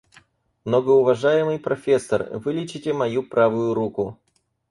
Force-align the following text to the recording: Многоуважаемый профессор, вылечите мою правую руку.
Многоуважаемый 0.65 1.59
профессор, 1.59 2.27
вылечите 2.35 2.91
мою 2.91 3.21
правую 3.21 3.75
руку. 3.75 4.17